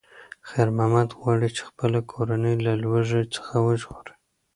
[0.49, 4.13] خیر محمد غواړي چې خپله کورنۍ له لوږې څخه وژغوري.